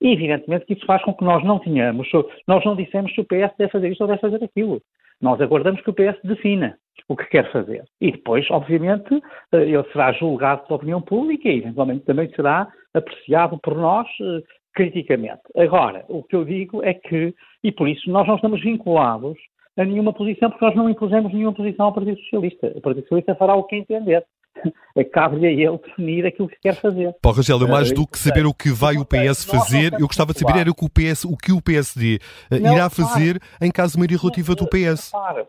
e 0.00 0.14
evidentemente 0.14 0.64
que 0.64 0.72
isso 0.72 0.86
faz 0.86 1.04
com 1.04 1.12
que 1.12 1.22
nós 1.22 1.44
não 1.44 1.58
tenhamos, 1.58 2.08
nós 2.48 2.64
não 2.64 2.74
dissemos 2.74 3.14
se 3.14 3.20
o 3.20 3.24
PS 3.24 3.54
deve 3.58 3.70
fazer 3.70 3.90
isto 3.90 4.00
ou 4.00 4.06
deve 4.06 4.20
fazer 4.22 4.42
aquilo. 4.42 4.80
Nós 5.20 5.38
aguardamos 5.38 5.82
que 5.82 5.90
o 5.90 5.94
PS 5.94 6.18
defina 6.24 6.78
o 7.08 7.14
que 7.14 7.26
quer 7.26 7.52
fazer. 7.52 7.84
E 8.00 8.12
depois, 8.12 8.50
obviamente, 8.50 9.14
eh, 9.52 9.62
ele 9.62 9.84
será 9.92 10.10
julgado 10.12 10.62
pela 10.62 10.76
opinião 10.76 11.02
pública 11.02 11.50
e 11.50 11.58
eventualmente 11.58 12.06
também 12.06 12.30
será 12.30 12.66
apreciado 12.94 13.58
por 13.62 13.76
nós 13.76 14.08
eh, 14.22 14.42
criticamente. 14.74 15.42
Agora, 15.56 16.04
o 16.08 16.22
que 16.22 16.36
eu 16.36 16.44
digo 16.44 16.82
é 16.82 16.94
que, 16.94 17.34
e 17.62 17.72
por 17.72 17.88
isso 17.88 18.10
nós 18.10 18.26
não 18.26 18.36
estamos 18.36 18.62
vinculados 18.62 19.36
a 19.76 19.84
nenhuma 19.84 20.12
posição, 20.12 20.50
porque 20.50 20.64
nós 20.64 20.74
não 20.74 20.88
impusemos 20.88 21.32
nenhuma 21.32 21.54
posição 21.54 21.86
ao 21.86 21.94
Partido 21.94 22.18
Socialista. 22.20 22.72
O 22.74 22.80
Partido 22.80 23.04
Socialista 23.04 23.34
fará 23.34 23.54
o 23.54 23.64
que 23.64 23.76
entender. 23.76 24.24
Cabe-lhe 25.12 25.46
a 25.46 25.50
ele 25.50 25.78
definir 25.78 26.26
aquilo 26.26 26.48
que 26.48 26.58
quer 26.60 26.74
fazer. 26.74 27.14
Paulo 27.22 27.38
Rangel, 27.38 27.60
eu 27.60 27.68
mais 27.68 27.90
do 27.90 28.06
que 28.06 28.18
saber 28.18 28.44
o 28.44 28.52
que 28.52 28.70
vai 28.70 28.96
o 28.96 29.04
PS 29.04 29.44
fazer, 29.44 29.94
eu 29.94 30.06
gostava 30.06 30.32
de 30.32 30.40
saber 30.40 30.60
era 30.60 30.70
o 30.70 30.74
que 30.74 30.84
o, 30.84 30.90
PS, 30.90 31.24
o, 31.24 31.36
que 31.36 31.52
o 31.52 31.62
PSD 31.62 32.18
eh, 32.50 32.56
irá 32.58 32.90
fazer 32.90 33.40
em 33.60 33.70
caso 33.70 33.94
de 33.94 33.98
maioria 33.98 34.18
relativa 34.18 34.54
do 34.54 34.68
PS. 34.68 35.10
Para, 35.10 35.46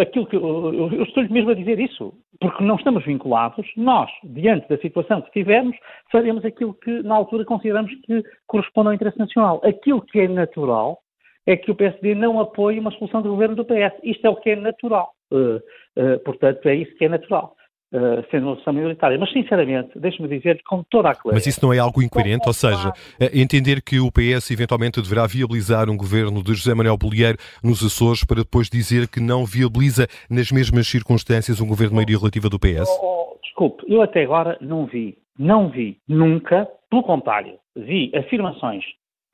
aquilo 0.00 0.26
que 0.26 0.36
eu, 0.36 0.92
eu 0.92 1.02
estou-lhe 1.02 1.32
mesmo 1.32 1.50
a 1.50 1.54
dizer 1.54 1.78
isso, 1.80 2.12
porque 2.40 2.62
não 2.62 2.76
estamos 2.76 3.04
vinculados, 3.04 3.66
nós, 3.76 4.10
diante 4.22 4.68
da 4.68 4.78
situação 4.78 5.20
que 5.20 5.32
tivermos, 5.32 5.76
faremos 6.12 6.44
aquilo 6.44 6.74
que 6.74 7.02
na 7.02 7.16
altura 7.16 7.44
consideramos 7.44 7.92
que 8.02 8.22
corresponde 8.46 8.88
ao 8.88 8.94
interesse 8.94 9.18
nacional. 9.18 9.60
Aquilo 9.64 10.00
que 10.02 10.20
é 10.20 10.28
natural 10.28 11.00
é 11.46 11.56
que 11.56 11.70
o 11.70 11.74
PSD 11.74 12.14
não 12.14 12.40
apoie 12.40 12.78
uma 12.78 12.92
solução 12.92 13.20
do 13.20 13.30
governo 13.30 13.56
do 13.56 13.64
PS. 13.64 13.94
Isto 14.02 14.26
é 14.26 14.30
o 14.30 14.36
que 14.36 14.50
é 14.50 14.56
natural. 14.56 15.12
Uh, 15.30 15.56
uh, 15.56 16.18
portanto, 16.24 16.66
é 16.66 16.74
isso 16.76 16.94
que 16.96 17.04
é 17.04 17.08
natural. 17.08 17.54
Uh, 17.94 18.26
sendo 18.28 18.46
uma 18.46 18.54
solução 18.54 18.72
minoritária. 18.72 19.16
Mas, 19.16 19.32
sinceramente, 19.32 19.96
deixe-me 19.96 20.26
dizer 20.26 20.60
com 20.66 20.82
toda 20.82 21.10
a 21.10 21.14
clareza. 21.14 21.36
Mas 21.36 21.46
isso 21.46 21.64
não 21.64 21.72
é 21.72 21.78
algo 21.78 22.02
incoerente? 22.02 22.48
Ou 22.48 22.52
seja, 22.52 22.92
entender 23.32 23.80
que 23.80 24.00
o 24.00 24.10
PS 24.10 24.50
eventualmente 24.50 25.00
deverá 25.00 25.28
viabilizar 25.28 25.88
um 25.88 25.96
governo 25.96 26.42
de 26.42 26.54
José 26.54 26.74
Manuel 26.74 26.98
Bolieiro 26.98 27.38
nos 27.62 27.84
Açores 27.84 28.24
para 28.24 28.42
depois 28.42 28.68
dizer 28.68 29.06
que 29.06 29.20
não 29.20 29.44
viabiliza 29.44 30.08
nas 30.28 30.50
mesmas 30.50 30.88
circunstâncias 30.88 31.60
um 31.60 31.68
governo 31.68 31.90
de 31.90 31.96
maioria 31.96 32.18
relativa 32.18 32.50
do 32.50 32.58
PS? 32.58 32.88
Oh, 33.00 33.34
oh, 33.34 33.38
desculpe, 33.40 33.84
eu 33.86 34.02
até 34.02 34.24
agora 34.24 34.58
não 34.60 34.86
vi, 34.86 35.16
não 35.38 35.68
vi 35.68 35.98
nunca, 36.08 36.68
pelo 36.90 37.04
contrário, 37.04 37.54
vi 37.76 38.10
afirmações 38.12 38.84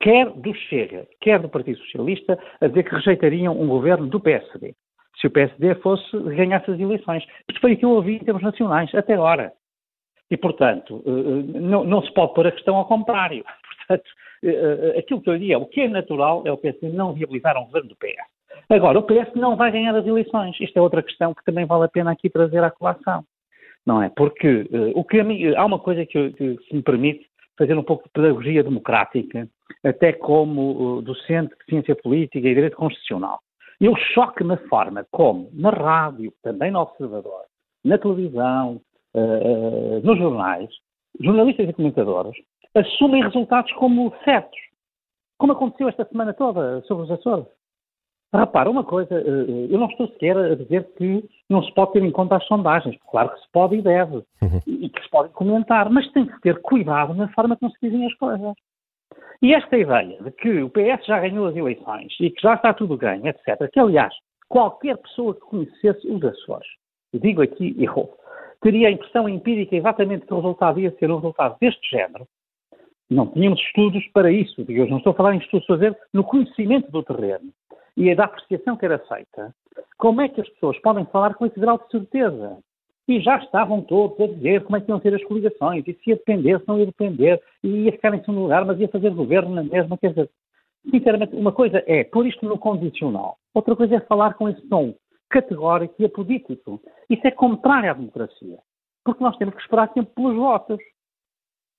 quer 0.01 0.29
do 0.31 0.53
Chega, 0.53 1.07
quer 1.21 1.39
do 1.39 1.47
Partido 1.47 1.77
Socialista, 1.79 2.37
a 2.59 2.67
dizer 2.67 2.83
que 2.83 2.95
rejeitariam 2.95 3.59
um 3.59 3.67
governo 3.67 4.07
do 4.07 4.19
PSD 4.19 4.73
se 5.21 5.27
o 5.27 5.31
PSD 5.31 5.75
fosse 5.75 6.17
ganhasse 6.35 6.69
as 6.71 6.79
eleições. 6.79 7.23
Isto 7.47 7.61
foi 7.61 7.73
aquilo 7.73 7.79
que 7.79 7.85
eu 7.85 7.97
ouvi 7.97 8.15
em 8.15 8.25
termos 8.25 8.41
nacionais, 8.41 8.93
até 8.95 9.13
agora. 9.13 9.53
E, 10.31 10.35
portanto, 10.35 11.03
eh, 11.05 11.09
eh, 11.09 11.59
não, 11.59 11.83
não, 11.83 12.01
se 12.01 12.11
pode 12.13 12.33
pôr 12.33 12.47
a 12.47 12.51
questão 12.51 12.75
ao 12.75 12.85
contrário. 12.85 13.45
Portanto, 13.87 14.09
eh, 14.43 14.99
aquilo 14.99 15.21
que 15.21 15.29
eu 15.29 15.37
diria, 15.37 15.59
o 15.59 15.65
que 15.65 15.81
é 15.81 15.89
natural 15.89 16.43
é 16.45 16.51
o 16.51 16.57
PSD 16.57 16.89
não 16.89 17.13
viabilizar 17.13 17.57
um 17.57 17.65
governo 17.65 17.89
do 17.89 17.95
PS. 17.95 18.31
Agora, 18.69 18.99
o 18.99 19.03
PS 19.03 19.33
não 19.35 19.57
vai 19.57 19.71
ganhar 19.71 19.93
as 19.93 20.07
eleições. 20.07 20.57
Isto 20.59 20.77
é 20.77 20.81
outra 20.81 21.03
questão 21.03 21.33
que 21.33 21.43
também 21.43 21.65
vale 21.65 21.85
a 21.85 21.89
pena 21.89 22.11
aqui 22.11 22.29
trazer 22.29 22.63
à 22.63 22.71
colação. 22.71 23.25
Não 23.85 24.01
é? 24.01 24.09
Porque 24.09 24.69
o 24.95 25.03
que 25.03 25.21
mim, 25.23 25.53
há 25.55 25.65
uma 25.65 25.79
coisa 25.79 26.05
que, 26.05 26.31
que, 26.31 26.57
se 26.67 26.75
me 26.75 26.81
permite 26.81 27.25
fazer 27.57 27.77
um 27.77 27.83
pouco 27.83 28.03
de 28.05 28.11
pedagogia 28.11 28.63
democrática, 28.63 29.49
até 29.83 30.13
como 30.13 31.01
docente 31.01 31.49
de 31.49 31.65
ciência 31.65 31.95
política 31.95 32.47
e 32.47 32.53
direito 32.53 32.77
constitucional. 32.77 33.39
Eu 33.81 33.95
choque 34.13 34.43
na 34.43 34.57
forma 34.57 35.03
como, 35.11 35.49
na 35.53 35.71
rádio, 35.71 36.31
também 36.43 36.69
no 36.69 36.81
Observador, 36.81 37.45
na 37.83 37.97
televisão, 37.97 38.79
uh, 39.15 40.05
nos 40.05 40.19
jornais, 40.19 40.69
jornalistas 41.19 41.67
e 41.67 41.73
comentadores 41.73 42.35
assumem 42.75 43.23
resultados 43.23 43.71
como 43.73 44.13
certos, 44.23 44.59
como 45.37 45.53
aconteceu 45.53 45.89
esta 45.89 46.05
semana 46.05 46.31
toda 46.31 46.81
sobre 46.83 47.05
os 47.05 47.11
Açores. 47.11 47.47
Repara, 48.33 48.69
uma 48.69 48.83
coisa, 48.83 49.15
uh, 49.15 49.67
eu 49.71 49.79
não 49.79 49.87
estou 49.87 50.07
sequer 50.09 50.37
a 50.37 50.55
dizer 50.55 50.87
que 50.95 51.27
não 51.49 51.63
se 51.63 51.73
pode 51.73 51.93
ter 51.93 52.03
em 52.03 52.11
conta 52.11 52.37
as 52.37 52.45
sondagens, 52.45 52.95
claro 53.09 53.33
que 53.33 53.41
se 53.41 53.51
pode 53.51 53.77
e 53.77 53.81
deve, 53.81 54.17
uhum. 54.17 54.59
e 54.67 54.89
que 54.89 55.01
se 55.01 55.09
pode 55.09 55.29
comentar, 55.33 55.89
mas 55.89 56.09
tem 56.11 56.27
que 56.27 56.39
ter 56.41 56.61
cuidado 56.61 57.15
na 57.15 57.27
forma 57.29 57.57
como 57.57 57.71
se 57.71 57.77
dizem 57.81 58.05
as 58.05 58.13
coisas. 58.13 58.53
E 59.41 59.53
esta 59.53 59.77
ideia 59.77 60.21
de 60.21 60.31
que 60.31 60.61
o 60.61 60.69
PS 60.69 61.05
já 61.05 61.19
ganhou 61.19 61.47
as 61.47 61.55
eleições 61.55 62.13
e 62.19 62.29
que 62.29 62.41
já 62.41 62.53
está 62.53 62.73
tudo 62.73 62.97
ganho, 62.97 63.25
etc., 63.27 63.69
que 63.71 63.79
aliás, 63.79 64.13
qualquer 64.47 64.97
pessoa 64.97 65.33
que 65.33 65.41
conhecesse 65.41 66.07
os 66.07 66.23
Açores, 66.23 66.67
digo 67.13 67.41
aqui, 67.41 67.75
errou, 67.79 68.15
teria 68.61 68.87
a 68.87 68.91
impressão 68.91 69.27
empírica 69.27 69.75
exatamente 69.75 70.27
que 70.27 70.33
o 70.33 70.37
resultado 70.37 70.79
ia 70.79 70.91
ser 70.97 71.09
um 71.09 71.15
resultado 71.15 71.57
deste 71.59 71.89
género, 71.89 72.27
não 73.11 73.27
tínhamos 73.27 73.59
estudos 73.59 74.07
para 74.13 74.31
isso. 74.31 74.63
Eu 74.69 74.87
não 74.87 74.99
estou 74.99 75.11
a 75.11 75.15
falar 75.15 75.35
em 75.35 75.39
estudos, 75.39 75.69
a 75.69 75.75
ver 75.75 75.97
no 76.13 76.23
conhecimento 76.23 76.89
do 76.89 77.03
terreno 77.03 77.51
e 77.97 78.15
da 78.15 78.23
apreciação 78.23 78.77
que 78.77 78.85
era 78.85 78.99
feita. 78.99 79.53
Como 79.97 80.21
é 80.21 80.29
que 80.29 80.39
as 80.39 80.47
pessoas 80.49 80.79
podem 80.79 81.05
falar 81.07 81.33
com 81.33 81.45
esse 81.45 81.59
grau 81.59 81.77
de 81.77 81.91
certeza? 81.91 82.57
E 83.07 83.19
já 83.19 83.37
estavam 83.37 83.81
todos 83.81 84.19
a 84.19 84.27
dizer 84.27 84.63
como 84.63 84.77
é 84.77 84.81
que 84.81 84.89
iam 84.89 85.01
ser 85.01 85.13
as 85.13 85.23
coligações, 85.23 85.85
e 85.87 85.93
se 85.93 86.09
ia 86.09 86.15
depender, 86.15 86.59
se 86.59 86.67
não 86.67 86.79
ia 86.79 86.85
depender, 86.85 87.41
e 87.63 87.67
ia 87.67 87.91
ficar 87.91 88.13
em 88.13 88.19
segundo 88.19 88.41
lugar, 88.41 88.63
mas 88.65 88.79
ia 88.79 88.87
fazer 88.87 89.09
governo 89.11 89.55
na 89.55 89.63
mesma. 89.63 89.97
Quer 89.97 90.09
dizer, 90.09 90.29
sinceramente, 90.89 91.35
uma 91.35 91.51
coisa 91.51 91.83
é 91.87 92.03
pôr 92.03 92.27
isto 92.27 92.45
no 92.45 92.57
condicional, 92.57 93.37
outra 93.53 93.75
coisa 93.75 93.95
é 93.95 93.99
falar 94.01 94.35
com 94.35 94.47
esse 94.47 94.61
tom 94.67 94.93
categórico 95.29 95.95
e 95.97 96.05
apolítico. 96.05 96.81
Isso 97.09 97.25
é 97.25 97.31
contrário 97.31 97.89
à 97.89 97.93
democracia, 97.93 98.59
porque 99.03 99.23
nós 99.23 99.35
temos 99.37 99.55
que 99.55 99.61
esperar 99.61 99.91
sempre 99.93 100.13
pelos 100.13 100.35
votos. 100.35 100.79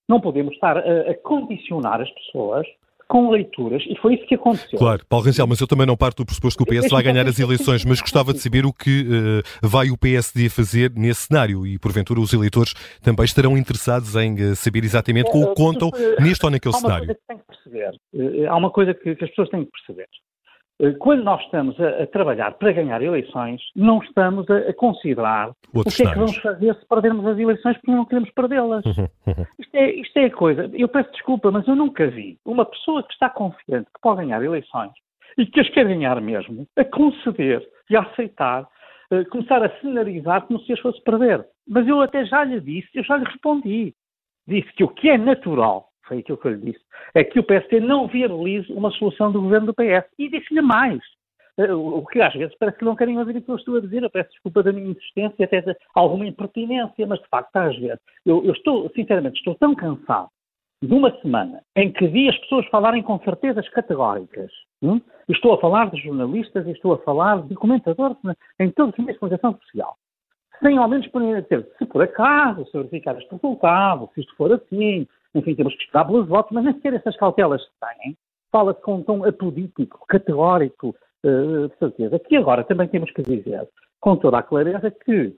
Não 0.09 0.21
podemos 0.21 0.55
estar 0.55 0.76
a, 0.76 1.11
a 1.11 1.14
condicionar 1.19 2.00
as 2.00 2.11
pessoas 2.11 2.67
com 3.12 3.28
leituras, 3.28 3.85
e 3.87 3.95
foi 3.97 4.14
isso 4.14 4.25
que 4.25 4.37
aconteceu. 4.37 4.78
Claro, 4.78 5.04
Paulo 5.07 5.26
Rangel, 5.26 5.47
mas 5.47 5.61
eu 5.61 5.66
também 5.66 5.87
não 5.87 5.95
parto 5.95 6.23
do 6.23 6.25
pressuposto 6.25 6.64
que 6.64 6.71
o 6.71 6.81
PS 6.81 6.88
vai 6.88 7.02
ganhar 7.02 7.28
as 7.28 7.38
eleições, 7.38 7.85
mas 7.85 8.00
gostava 8.00 8.33
de 8.33 8.38
saber 8.38 8.64
o 8.64 8.73
que 8.73 9.02
uh, 9.02 9.69
vai 9.69 9.90
o 9.90 9.99
PSD 9.99 10.49
fazer 10.49 10.90
nesse 10.97 11.26
cenário 11.26 11.66
e, 11.66 11.78
porventura, 11.78 12.19
os 12.21 12.33
eleitores 12.33 12.73
também 13.02 13.26
estarão 13.26 13.54
interessados 13.59 14.16
em 14.16 14.52
uh, 14.52 14.57
saber 14.57 14.83
exatamente 14.83 15.31
como 15.31 15.50
uh, 15.50 15.54
contam 15.54 15.90
neste 16.21 16.42
ou 16.42 16.50
naquele 16.50 16.75
cenário. 16.75 17.14
Há 18.49 18.57
uma 18.57 18.71
coisa 18.71 18.95
que, 18.95 19.14
que 19.14 19.25
as 19.25 19.28
pessoas 19.28 19.50
têm 19.50 19.66
que 19.66 19.71
perceber. 19.73 20.09
Eh, 20.82 20.92
quando 20.98 21.22
nós 21.22 21.40
estamos 21.44 21.80
a, 21.80 22.02
a, 22.02 22.06
trabalhar 22.08 22.52
para 22.54 22.72
ganhar 22.72 23.00
eleições, 23.00 23.62
não 23.76 24.02
estamos 24.02 24.50
a, 24.50 24.56
a 24.56 24.74
considerar 24.74 25.52
Outros 25.72 25.94
o 25.94 25.96
que 25.96 26.08
é 26.08 26.12
que 26.12 26.18
vamos 26.18 26.36
fazer 26.38 26.74
se 26.74 26.86
perdermos 26.88 27.24
as 27.24 27.38
eleições 27.38 27.76
porque 27.76 27.92
não 27.92 28.04
queremos 28.04 28.30
perdê-las. 28.30 28.84
Uhum, 28.84 29.08
uhum. 29.28 29.46
Isto, 29.60 29.74
é, 29.76 29.90
isto 29.92 30.16
é 30.18 30.24
a 30.24 30.30
coisa. 30.30 30.70
Eu 30.74 30.88
peço 30.88 31.12
desculpa, 31.12 31.52
mas 31.52 31.66
eu 31.68 31.76
nunca 31.76 32.08
vi 32.08 32.36
uma 32.44 32.64
pessoa 32.64 33.02
que 33.04 33.12
está 33.12 33.30
confiante 33.30 33.86
que 33.94 34.00
pode 34.02 34.22
ganhar 34.22 34.42
eleições 34.42 34.90
e 35.38 35.46
que 35.46 35.60
as 35.60 35.68
quer 35.70 35.86
ganhar 35.86 36.20
mesmo, 36.20 36.66
a 36.76 36.84
conceder 36.84 37.66
e 37.88 37.96
a 37.96 38.00
aceitar, 38.00 38.64
uh, 39.12 39.24
começar 39.30 39.62
a 39.62 39.70
cenarizar 39.80 40.42
como 40.42 40.60
se 40.60 40.72
as 40.72 40.80
fosse 40.80 41.00
perder. 41.04 41.46
Mas 41.66 41.86
eu 41.86 42.00
até 42.00 42.24
já 42.26 42.42
lhe 42.42 42.60
disse, 42.60 42.88
eu 42.94 43.04
já 43.04 43.16
lhe 43.16 43.24
respondi. 43.24 43.94
Disse 44.48 44.70
que 44.72 44.82
o 44.82 44.88
que 44.88 45.08
é 45.08 45.16
natural 45.16 45.91
foi 46.06 46.18
aquilo 46.18 46.38
que 46.38 46.47
eu 46.47 46.52
lhe 46.52 46.73
disse, 46.73 46.85
é 47.14 47.25
que 47.25 47.38
o 47.38 47.44
PSD 47.44 47.80
não 47.80 48.06
viabilize 48.06 48.73
uma 48.73 48.90
solução 48.92 49.30
do 49.30 49.42
governo 49.42 49.66
do 49.68 49.75
PS. 49.75 50.09
E 50.18 50.28
disse-lhe 50.28 50.62
mais. 50.62 51.00
Eh, 51.59 51.73
o 51.73 52.04
que 52.06 52.21
às 52.21 52.32
vezes 52.32 52.54
parece 52.59 52.78
que 52.78 52.85
não 52.85 52.97
querem 52.97 53.18
ouvir 53.18 53.37
o 53.37 53.42
que 53.42 53.50
eu 53.50 53.56
estou 53.56 53.76
a 53.76 53.80
dizer. 53.80 54.02
Eu 54.02 54.11
peço 54.11 54.30
desculpa 54.30 54.62
da 54.62 54.73
minha 54.73 54.90
insistência 54.90 55.44
até 55.44 55.76
alguma 55.94 56.26
impertinência, 56.26 57.06
mas 57.06 57.21
de 57.21 57.28
facto, 57.28 57.56
às 57.56 57.76
vezes, 57.78 58.00
eu, 58.25 58.44
eu 58.44 58.52
estou, 58.52 58.90
sinceramente, 58.94 59.38
estou 59.38 59.54
tão 59.54 59.75
cansado 59.75 60.28
de 60.82 60.92
uma 60.92 61.16
semana 61.21 61.62
em 61.76 61.92
que 61.92 62.09
vi 62.09 62.28
as 62.28 62.37
pessoas 62.38 62.66
falarem 62.66 63.02
com 63.02 63.18
certezas 63.21 63.68
categóricas. 63.68 64.50
Hum? 64.82 65.00
Estou 65.28 65.54
a 65.54 65.61
falar 65.61 65.90
de 65.90 66.02
jornalistas 66.02 66.66
estou 66.66 66.94
a 66.94 66.99
falar 66.99 67.42
de 67.42 67.54
comentadores 67.54 68.16
né, 68.25 68.35
em 68.59 68.71
todos 68.71 68.92
os 68.92 68.99
meios 68.99 69.14
de 69.14 69.21
comunicação 69.21 69.56
social. 69.62 69.97
Sem 70.61 70.76
ao 70.76 70.88
menos 70.88 71.06
poderem 71.09 71.40
dizer, 71.42 71.68
se 71.78 71.87
por 71.87 72.02
acaso, 72.02 72.66
se 72.66 72.76
verificar 72.76 73.16
este 73.16 73.30
resultado, 73.30 74.11
se 74.14 74.21
isto 74.21 74.35
for 74.37 74.52
assim, 74.52 75.06
enfim, 75.34 75.54
temos 75.54 75.74
que 75.74 75.82
esperar 75.82 76.04
pelos 76.04 76.28
votos, 76.28 76.52
mas 76.52 76.64
nem 76.64 76.74
sequer 76.74 76.94
essas 76.94 77.16
cautelas 77.16 77.62
se 77.62 77.70
têm. 77.80 78.16
Fala-se 78.50 78.80
com 78.82 78.96
um 78.96 79.02
tom 79.02 79.24
apolítico, 79.24 80.04
categórico, 80.06 80.94
uh, 81.24 81.68
de 81.68 81.76
certeza. 81.78 82.18
Que 82.18 82.36
agora 82.36 82.64
também 82.64 82.88
temos 82.88 83.10
que 83.12 83.22
dizer, 83.22 83.66
com 84.00 84.16
toda 84.16 84.38
a 84.38 84.42
clareza, 84.42 84.90
que 84.90 85.34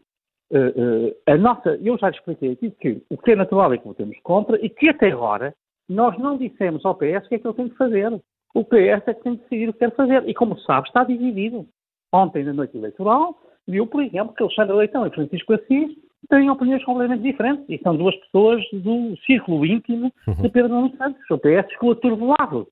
uh, 0.51 0.57
uh, 0.57 1.17
a 1.27 1.37
nossa, 1.37 1.79
eu 1.83 1.97
já 1.97 2.11
lhe 2.11 2.17
expliquei 2.17 2.53
aqui 2.53 2.71
que 2.73 3.03
o 3.09 3.17
que 3.17 3.33
é 3.33 3.37
natural 3.37 3.73
é 3.73 3.79
que 3.79 3.87
votemos 3.87 4.19
contra 4.23 4.59
e 4.65 4.69
que 4.69 4.89
até 4.89 5.13
agora 5.13 5.55
nós 5.89 6.19
não 6.19 6.37
dissemos 6.37 6.85
ao 6.85 6.97
PS 6.97 7.27
o 7.27 7.29
que 7.29 7.35
é 7.37 7.39
que 7.39 7.47
ele 7.47 7.55
tem 7.55 7.69
que 7.69 7.77
fazer. 7.77 8.21
O 8.55 8.65
PS 8.65 9.07
é 9.07 9.15
que 9.15 9.23
tem 9.23 9.37
que 9.37 9.43
decidir 9.43 9.69
o 9.69 9.73
que 9.73 9.81
quer 9.81 9.95
fazer. 9.95 10.29
E 10.29 10.35
como 10.35 10.59
sabe, 10.61 10.89
está 10.89 11.05
dividido. 11.05 11.67
Ontem, 12.13 12.45
na 12.45 12.53
noite 12.53 12.77
eleitoral, 12.77 13.37
viu, 13.67 13.87
por 13.89 14.01
exemplo, 14.01 14.35
que 14.35 14.43
Alexandre 14.43 14.77
Leitão 14.77 15.07
e 15.07 15.11
Francisco 15.11 15.53
Assis 15.53 15.91
têm 16.29 16.51
opiniões 16.51 16.85
completamente 16.85 17.23
diferentes 17.23 17.65
e 17.69 17.79
são 17.83 17.97
duas 17.97 18.15
pessoas 18.17 18.63
do 18.73 19.17
círculo 19.27 19.65
íntimo 19.65 20.13
de 20.27 20.43
uhum. 20.43 20.51
Pedro 20.51 20.69
Nuno 20.69 20.97
Santos. 20.97 21.21
O 21.31 21.39
PS 21.39 21.71
ficou 21.73 21.93
atordoado, 21.93 22.69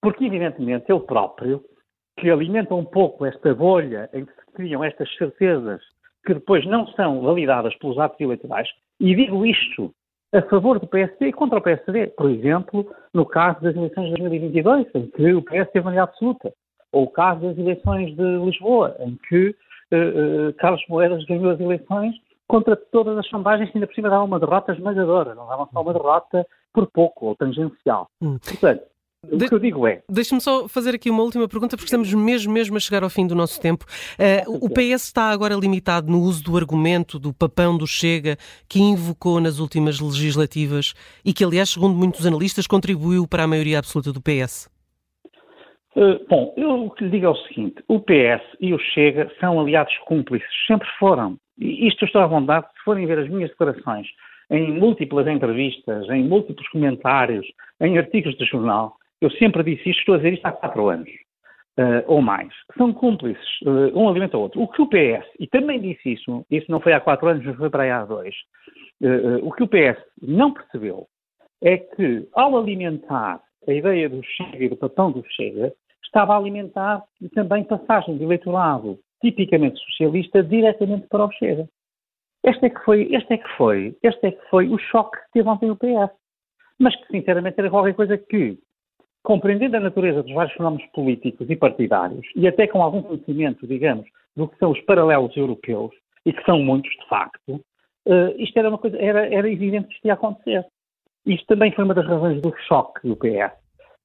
porque 0.00 0.24
evidentemente 0.24 0.90
ele 0.90 1.00
próprio, 1.00 1.62
que 2.18 2.30
alimenta 2.30 2.74
um 2.74 2.84
pouco 2.84 3.24
esta 3.24 3.54
bolha 3.54 4.08
em 4.12 4.24
que 4.24 4.32
se 4.32 4.52
criam 4.54 4.84
estas 4.84 5.12
certezas 5.16 5.80
que 6.24 6.34
depois 6.34 6.64
não 6.66 6.86
são 6.88 7.20
validadas 7.20 7.74
pelos 7.76 7.98
atos 7.98 8.20
eleitorais, 8.20 8.68
e 9.00 9.14
digo 9.14 9.44
isto 9.44 9.92
a 10.32 10.40
favor 10.42 10.78
do 10.78 10.86
PSD 10.86 11.28
e 11.28 11.32
contra 11.32 11.58
o 11.58 11.62
PSD. 11.62 12.08
Por 12.08 12.30
exemplo, 12.30 12.90
no 13.12 13.26
caso 13.26 13.60
das 13.60 13.76
eleições 13.76 14.06
de 14.06 14.16
2022, 14.16 14.86
em 14.94 15.06
que 15.08 15.34
o 15.34 15.42
PS 15.42 15.70
teve 15.72 15.84
maioria 15.84 16.04
absoluta, 16.04 16.52
ou 16.92 17.04
o 17.04 17.10
caso 17.10 17.40
das 17.40 17.58
eleições 17.58 18.14
de 18.16 18.36
Lisboa, 18.44 18.96
em 19.00 19.18
que 19.28 19.48
uh, 19.48 20.48
uh, 20.48 20.54
Carlos 20.54 20.82
Moedas 20.88 21.24
ganhou 21.24 21.50
as 21.50 21.60
eleições 21.60 22.14
contra 22.52 22.76
todas 22.76 23.16
as 23.16 23.26
sondagens 23.28 23.70
que 23.70 23.78
ainda 23.78 23.86
por 23.86 23.94
cima 23.94 24.10
davam 24.10 24.26
uma 24.26 24.38
derrota 24.38 24.72
esmagadora, 24.72 25.34
não 25.34 25.46
davam 25.46 25.66
só 25.72 25.80
uma 25.80 25.94
derrota 25.94 26.46
por 26.70 26.86
pouco 26.86 27.28
ou 27.28 27.34
tangencial. 27.34 28.10
Hum. 28.20 28.36
Portanto, 28.44 28.82
o 29.26 29.38
de... 29.38 29.48
que 29.48 29.54
eu 29.54 29.58
digo 29.58 29.86
é. 29.86 30.02
Deixe-me 30.06 30.38
só 30.38 30.68
fazer 30.68 30.94
aqui 30.94 31.08
uma 31.08 31.22
última 31.22 31.48
pergunta, 31.48 31.78
porque 31.78 31.86
estamos 31.86 32.12
mesmo, 32.12 32.52
mesmo 32.52 32.76
a 32.76 32.80
chegar 32.80 33.02
ao 33.02 33.08
fim 33.08 33.26
do 33.26 33.34
nosso 33.34 33.58
tempo. 33.58 33.86
Uh, 34.46 34.66
o 34.66 34.68
PS 34.68 35.04
está 35.04 35.30
agora 35.30 35.54
limitado 35.54 36.12
no 36.12 36.20
uso 36.20 36.44
do 36.44 36.54
argumento 36.58 37.18
do 37.18 37.32
papão 37.32 37.78
do 37.78 37.86
Chega 37.86 38.36
que 38.68 38.80
invocou 38.80 39.40
nas 39.40 39.58
últimas 39.58 39.98
legislativas 39.98 40.92
e 41.24 41.32
que, 41.32 41.42
aliás, 41.42 41.70
segundo 41.70 41.96
muitos 41.96 42.26
analistas, 42.26 42.66
contribuiu 42.66 43.26
para 43.26 43.44
a 43.44 43.46
maioria 43.46 43.78
absoluta 43.78 44.12
do 44.12 44.20
PS. 44.20 44.68
Uh, 45.96 46.20
bom, 46.28 46.52
eu 46.58 46.84
o 46.84 46.90
que 46.90 47.04
lhe 47.04 47.10
digo 47.12 47.24
é 47.24 47.30
o 47.30 47.36
seguinte: 47.46 47.82
o 47.88 47.98
PS 47.98 48.42
e 48.60 48.74
o 48.74 48.78
Chega 48.78 49.32
são 49.40 49.58
aliados 49.58 49.96
cúmplices, 50.06 50.50
sempre 50.66 50.86
foram. 50.98 51.38
Isto 51.58 52.04
estou 52.04 52.22
à 52.22 52.26
vontade, 52.26 52.66
se 52.66 52.84
forem 52.84 53.06
ver 53.06 53.18
as 53.18 53.28
minhas 53.28 53.50
declarações 53.50 54.06
em 54.50 54.78
múltiplas 54.78 55.26
entrevistas, 55.26 56.08
em 56.10 56.24
múltiplos 56.24 56.68
comentários, 56.68 57.46
em 57.80 57.96
artigos 57.98 58.36
de 58.36 58.44
jornal, 58.44 58.96
eu 59.20 59.30
sempre 59.30 59.62
disse 59.62 59.90
isto, 59.90 60.00
estou 60.00 60.14
a 60.14 60.18
dizer 60.18 60.34
isto 60.34 60.46
há 60.46 60.52
quatro 60.52 60.88
anos. 60.88 61.08
Uh, 61.78 62.04
ou 62.06 62.20
mais, 62.20 62.52
são 62.76 62.92
cúmplices, 62.92 63.60
uh, 63.62 63.98
um 63.98 64.06
alimenta 64.06 64.36
o 64.36 64.42
outro. 64.42 64.60
O 64.60 64.68
que 64.68 64.82
o 64.82 64.86
PS, 64.86 65.26
e 65.40 65.46
também 65.46 65.80
disse 65.80 66.12
isso, 66.12 66.44
isso 66.50 66.70
não 66.70 66.80
foi 66.80 66.92
há 66.92 67.00
quatro 67.00 67.26
anos, 67.28 67.42
mas 67.46 67.56
foi 67.56 67.70
para 67.70 67.84
aí 67.84 67.90
há 67.90 68.04
dois, 68.04 68.34
uh, 69.00 69.38
o 69.42 69.50
que 69.52 69.62
o 69.62 69.68
PS 69.68 69.98
não 70.20 70.52
percebeu 70.52 71.06
é 71.62 71.78
que, 71.78 72.28
ao 72.34 72.58
alimentar 72.58 73.40
a 73.66 73.72
ideia 73.72 74.06
do 74.06 74.22
Chega 74.22 74.64
e 74.64 74.68
do 74.68 74.76
papão 74.76 75.10
do 75.12 75.24
Chega, 75.30 75.72
estava 76.04 76.34
a 76.34 76.36
alimentar 76.36 77.02
também 77.34 77.64
passagem 77.64 78.18
do 78.18 78.24
eleitorado 78.24 78.98
tipicamente 79.22 79.80
socialista 79.80 80.42
diretamente 80.42 81.06
para 81.08 81.24
o 81.24 81.32
Chega. 81.32 81.66
Este 82.44 82.66
é 82.66 82.70
que 82.70 82.84
foi, 82.84 83.08
este 83.14 83.34
é 83.34 83.38
que 83.38 83.48
foi, 83.56 83.96
este 84.02 84.26
é 84.26 84.32
que 84.32 84.50
foi 84.50 84.68
o 84.68 84.76
choque 84.76 85.16
que 85.16 85.32
teve 85.32 85.48
ontem 85.48 85.70
o 85.70 85.76
PS. 85.76 86.12
Mas 86.78 86.94
que, 86.96 87.06
sinceramente, 87.06 87.58
era 87.58 87.70
qualquer 87.70 87.94
coisa 87.94 88.18
que, 88.18 88.58
compreendendo 89.22 89.76
a 89.76 89.80
natureza 89.80 90.22
dos 90.22 90.32
vários 90.32 90.54
fenómenos 90.54 90.84
políticos 90.92 91.48
e 91.48 91.54
partidários, 91.54 92.26
e 92.34 92.48
até 92.48 92.66
com 92.66 92.82
algum 92.82 93.02
conhecimento, 93.02 93.66
digamos, 93.66 94.06
do 94.36 94.48
que 94.48 94.58
são 94.58 94.72
os 94.72 94.80
paralelos 94.80 95.36
europeus, 95.36 95.94
e 96.26 96.32
que 96.32 96.44
são 96.44 96.58
muitos, 96.60 96.90
de 96.90 97.08
facto, 97.08 97.54
uh, 98.06 98.34
isto 98.38 98.58
era 98.58 98.68
uma 98.68 98.78
coisa, 98.78 98.98
era, 98.98 99.32
era 99.32 99.50
evidente 99.50 99.88
que 99.88 99.94
isto 99.94 100.06
ia 100.06 100.14
acontecer. 100.14 100.66
Isto 101.24 101.46
também 101.46 101.72
foi 101.72 101.84
uma 101.84 101.94
das 101.94 102.06
razões 102.06 102.40
do 102.40 102.52
choque 102.66 103.06
do 103.06 103.16
PS. 103.16 103.52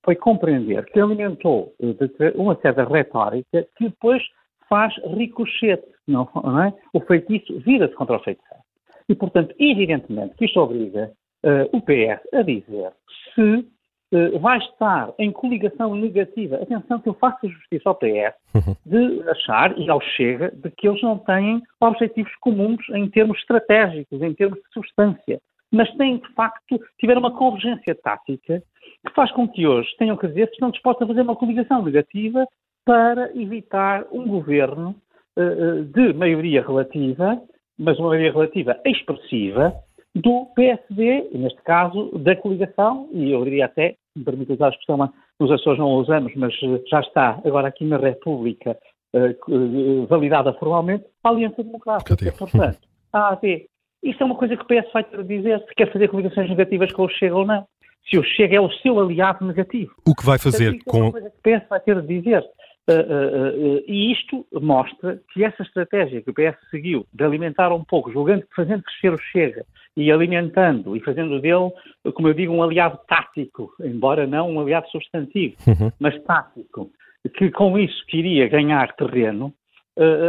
Foi 0.05 0.15
compreender 0.15 0.85
que 0.85 0.99
alimentou 0.99 1.73
eh, 1.81 2.31
uma 2.35 2.55
certa 2.61 2.85
retórica 2.85 3.67
que 3.75 3.89
depois 3.89 4.23
faz 4.69 4.93
ricochete, 5.15 5.87
não, 6.07 6.27
não 6.35 6.63
é? 6.63 6.73
O 6.93 6.99
feitiço 7.01 7.59
vira-se 7.59 7.93
contra 7.95 8.15
o 8.15 8.23
feiticeiro. 8.23 8.63
E, 9.09 9.15
portanto, 9.15 9.55
evidentemente 9.59 10.35
que 10.35 10.45
isto 10.45 10.59
obriga 10.59 11.11
uh, 11.43 11.77
o 11.77 11.81
PS 11.81 12.21
a 12.33 12.41
dizer 12.41 12.91
se 13.33 13.65
uh, 14.13 14.39
vai 14.39 14.57
estar 14.57 15.13
em 15.17 15.31
coligação 15.31 15.95
negativa. 15.95 16.57
Atenção 16.57 16.99
que 16.99 17.09
eu 17.09 17.13
faço 17.13 17.47
justiça 17.47 17.89
ao 17.89 17.95
PS 17.95 18.35
uhum. 18.55 18.75
de 18.85 19.29
achar, 19.29 19.77
e 19.77 19.89
ao 19.89 20.01
Chega, 20.01 20.51
de 20.51 20.69
que 20.71 20.87
eles 20.87 21.01
não 21.01 21.17
têm 21.17 21.61
objetivos 21.79 22.33
comuns 22.41 22.83
em 22.89 23.09
termos 23.09 23.37
estratégicos, 23.39 24.21
em 24.21 24.33
termos 24.33 24.59
de 24.59 24.73
substância. 24.73 25.39
Mas 25.71 25.93
têm, 25.95 26.17
de 26.17 26.33
facto, 26.33 26.79
tiver 26.97 27.17
uma 27.17 27.31
convergência 27.31 27.93
tática 27.95 28.63
que 29.05 29.13
faz 29.13 29.31
com 29.31 29.47
que 29.47 29.67
hoje 29.67 29.89
tenham 29.97 30.15
que 30.15 30.27
dizer 30.27 30.47
se 30.47 30.53
estão 30.53 30.71
dispostos 30.71 31.03
a 31.03 31.07
fazer 31.07 31.21
uma 31.21 31.35
coligação 31.35 31.83
negativa 31.83 32.47
para 32.87 33.29
evitar 33.37 34.05
um 34.13 34.25
governo 34.25 34.95
uh, 35.37 35.83
de 35.83 36.13
maioria 36.13 36.65
relativa, 36.65 37.37
mas 37.77 37.99
uma 37.99 38.07
maioria 38.07 38.31
relativa 38.31 38.79
expressiva, 38.85 39.73
do 40.15 40.47
PSD, 40.55 41.29
neste 41.33 41.61
caso 41.63 42.17
da 42.17 42.33
coligação, 42.37 43.09
e 43.11 43.31
eu 43.31 43.43
diria 43.43 43.65
até, 43.65 43.95
me 44.15 44.23
permite 44.23 44.53
usar 44.53 44.67
a 44.67 44.69
expressão, 44.69 45.13
nos 45.37 45.51
Açores 45.51 45.77
não 45.77 45.87
a 45.87 45.97
usamos, 45.97 46.33
mas 46.35 46.53
já 46.89 47.01
está 47.01 47.41
agora 47.45 47.67
aqui 47.67 47.83
na 47.83 47.97
República 47.97 48.77
uh, 49.13 50.07
validada 50.07 50.53
formalmente, 50.53 51.03
a 51.21 51.29
Aliança 51.29 51.61
Democrática. 51.61 52.31
Portanto, 52.31 52.79
a 53.11 53.33
AD 53.33 53.65
Isto 54.01 54.23
é 54.23 54.25
uma 54.25 54.35
coisa 54.35 54.55
que 54.55 54.63
o 54.63 54.65
PS 54.65 54.91
vai 54.93 55.03
ter 55.03 55.19
a 55.19 55.23
dizer, 55.23 55.59
se 55.59 55.75
quer 55.75 55.91
fazer 55.91 56.07
coligações 56.07 56.49
negativas 56.49 56.91
com 56.93 57.03
o 57.03 57.09
Chega 57.09 57.35
ou 57.35 57.45
não. 57.45 57.67
Se 58.09 58.17
o 58.17 58.23
Chega 58.23 58.55
é 58.55 58.61
o 58.61 58.71
seu 58.71 58.97
aliado 58.97 59.45
negativo. 59.45 59.91
O 60.07 60.15
que 60.15 60.25
vai 60.25 60.39
fazer 60.39 60.77
Portanto, 60.77 60.85
com... 60.85 60.97
É 60.97 61.01
uma 61.01 61.11
coisa 61.11 61.29
que 61.29 61.37
o 61.37 61.59
PS 61.59 61.67
vai 61.69 61.79
ter 61.81 61.97
a 61.97 62.01
dizer. 62.01 62.43
Uh, 62.89 62.93
uh, 62.93 63.75
uh, 63.75 63.83
e 63.85 64.13
isto 64.13 64.45
mostra 64.53 65.19
que 65.33 65.43
essa 65.43 65.61
estratégia 65.61 66.21
que 66.21 66.29
o 66.29 66.33
PS 66.33 66.55
seguiu 66.71 67.05
de 67.13 67.21
alimentar 67.21 67.73
um 67.73 67.83
pouco, 67.83 68.13
julgando 68.13 68.43
que 68.43 68.55
fazendo 68.55 68.81
crescer 68.81 69.13
o 69.13 69.17
Chega 69.17 69.65
e 69.97 70.09
alimentando 70.09 70.95
e 70.95 71.01
fazendo 71.01 71.41
dele, 71.41 71.69
como 72.13 72.29
eu 72.29 72.33
digo, 72.33 72.53
um 72.53 72.63
aliado 72.63 72.97
tático, 73.05 73.73
embora 73.81 74.25
não 74.25 74.49
um 74.49 74.61
aliado 74.61 74.87
substantivo, 74.87 75.57
uhum. 75.67 75.91
mas 75.99 76.17
tático, 76.23 76.89
que 77.35 77.51
com 77.51 77.77
isso 77.77 78.05
queria 78.05 78.47
ganhar 78.47 78.95
terreno, 78.95 79.53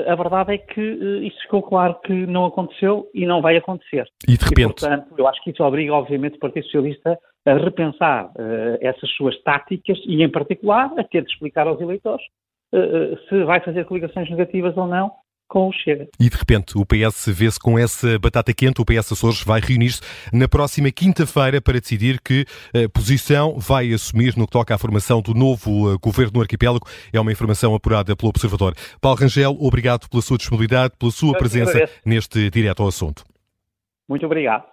a 0.09 0.15
verdade 0.17 0.55
é 0.55 0.59
que 0.59 0.81
isso 0.81 1.43
ficou 1.43 1.62
claro 1.62 2.00
que 2.03 2.12
não 2.27 2.47
aconteceu 2.47 3.07
e 3.12 3.27
não 3.27 3.43
vai 3.43 3.59
acontecer. 3.59 4.09
E 4.27 4.38
de 4.38 4.45
repente. 4.45 4.62
E, 4.62 4.67
portanto, 4.67 5.15
eu 5.17 5.29
acho 5.29 5.45
que 5.45 5.50
isso 5.50 5.62
obriga, 5.62 5.93
obviamente, 5.93 6.37
o 6.37 6.41
Partido 6.41 6.65
Socialista 6.65 7.19
a 7.45 7.55
repensar 7.55 8.33
essas 8.81 9.11
suas 9.11 9.38
táticas 9.43 9.99
e, 10.07 10.23
em 10.23 10.31
particular, 10.31 10.91
a 10.99 11.05
ter 11.05 11.23
de 11.23 11.31
explicar 11.31 11.67
aos 11.67 11.79
eleitores 11.83 12.25
uh, 12.25 12.48
se 13.29 13.45
vai 13.45 13.61
fazer 13.65 13.85
coligações 13.85 14.29
negativas 14.31 14.77
ou 14.77 14.87
não 14.87 15.11
com 15.49 15.69
o 15.69 15.73
Chega. 15.73 16.07
E 16.21 16.29
de 16.29 16.37
repente 16.37 16.77
o 16.77 16.85
PS 16.85 17.27
vê-se 17.29 17.59
com 17.59 17.79
essa 17.79 18.19
batata 18.19 18.53
quente, 18.53 18.81
o 18.81 18.85
PS 18.85 19.13
Açores 19.13 19.43
vai 19.43 19.61
reunir-se 19.61 20.03
na 20.33 20.47
próxima 20.47 20.91
quinta-feira 20.93 21.61
para 21.61 21.81
decidir 21.81 22.21
que 22.21 22.45
uh, 22.75 22.89
posição 22.91 23.59
vai 23.59 23.93
assumir 23.93 24.37
no 24.37 24.45
que 24.45 24.53
toca 24.53 24.75
à 24.75 24.79
formação 24.79 25.23
do 25.23 25.33
novo 25.33 25.95
uh, 25.95 25.99
governo 25.99 26.33
no 26.35 26.41
arquipélago. 26.43 26.87
É 27.13 27.19
uma 27.19 27.33
informação 27.33 27.75
apurada 27.75 28.15
pelo 28.15 28.29
Observador. 28.29 28.75
Paulo 29.01 29.19
Rangel, 29.19 29.57
obrigado 29.59 30.09
pela 30.09 30.23
sua 30.23 30.37
disponibilidade, 30.37 30.95
pela 30.99 31.11
sua 31.11 31.33
Eu 31.33 31.39
presença 31.39 31.89
neste 32.05 32.51
direto 32.51 32.83
ao 32.83 32.89
assunto. 32.89 33.25
Muito 34.09 34.27
obrigado. 34.27 34.65